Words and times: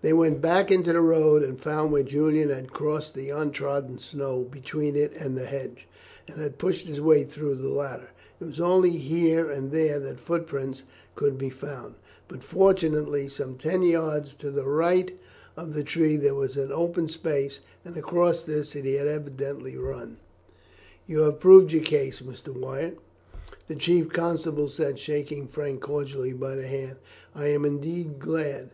They 0.00 0.14
went 0.14 0.40
back 0.40 0.70
into 0.70 0.94
the 0.94 1.02
road, 1.02 1.42
and 1.42 1.60
found 1.60 1.92
where 1.92 2.02
Julian 2.02 2.48
had 2.48 2.72
crossed 2.72 3.12
the 3.12 3.28
untrodden 3.28 3.98
snow 3.98 4.44
between 4.44 4.96
it 4.96 5.12
and 5.12 5.36
the 5.36 5.44
hedge, 5.44 5.86
and 6.26 6.40
had 6.40 6.56
pushed 6.56 6.86
his 6.86 7.02
way 7.02 7.24
through 7.24 7.56
the 7.56 7.68
latter. 7.68 8.08
It 8.40 8.44
was 8.46 8.62
only 8.62 8.92
here 8.92 9.50
and 9.50 9.72
there 9.72 10.00
that 10.00 10.20
footprints 10.20 10.84
could 11.16 11.36
be 11.36 11.50
found; 11.50 11.96
but, 12.28 12.42
fortunately, 12.42 13.28
some 13.28 13.58
ten 13.58 13.82
yards 13.82 14.32
to 14.36 14.50
the 14.50 14.64
right 14.66 15.14
of 15.54 15.74
the 15.74 15.84
tree 15.84 16.16
there 16.16 16.34
was 16.34 16.56
an 16.56 16.72
open 16.72 17.06
space, 17.06 17.60
and 17.84 17.94
across 17.98 18.42
this 18.42 18.72
he 18.72 18.94
had 18.94 19.06
evidently 19.06 19.76
run. 19.76 20.16
"You 21.06 21.18
have 21.24 21.40
proved 21.40 21.72
your 21.72 21.84
case, 21.84 22.22
Mr. 22.22 22.58
Wyatt," 22.58 22.96
the 23.68 23.76
chief 23.76 24.08
constable 24.14 24.68
said, 24.68 24.98
shaking 24.98 25.46
Frank 25.46 25.82
cordially 25.82 26.32
by 26.32 26.54
the 26.54 26.66
hand. 26.66 26.96
"I 27.34 27.48
am 27.48 27.66
indeed 27.66 28.18
glad. 28.18 28.70